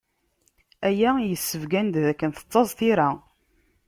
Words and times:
Aya 0.87 1.09
issebgan-d 1.21 1.95
d 2.05 2.07
akken 2.11 2.29
tettaẓ 2.31 2.69
tira. 2.77 3.09